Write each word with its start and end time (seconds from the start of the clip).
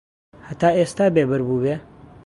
هەتا 0.47 0.69
ئێستا 0.77 1.05
بێبەر 1.15 1.41
بووبێ 1.47 1.75